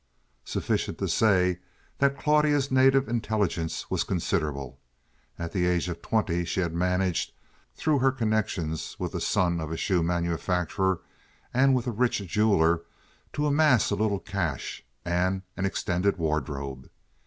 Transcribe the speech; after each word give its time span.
Sufficient 0.45 0.97
to 0.97 1.07
say 1.07 1.59
that 1.99 2.17
Claudia's 2.17 2.71
native 2.71 3.07
intelligence 3.07 3.91
was 3.91 4.03
considerable. 4.03 4.79
At 5.37 5.51
the 5.51 5.67
age 5.67 5.89
of 5.89 6.01
twenty 6.01 6.43
she 6.43 6.61
had 6.61 6.73
managed—through 6.73 7.99
her 7.99 8.11
connections 8.11 8.95
with 8.97 9.11
the 9.11 9.21
son 9.21 9.59
of 9.61 9.71
a 9.71 9.77
shoe 9.77 10.01
manufacturer 10.01 11.01
and 11.53 11.75
with 11.75 11.85
a 11.85 11.91
rich 11.91 12.17
jeweler—to 12.25 13.45
amass 13.45 13.91
a 13.91 13.95
little 13.95 14.17
cash 14.19 14.83
and 15.05 15.43
an 15.55 15.67
extended 15.67 16.17
wardrobe. 16.17 16.89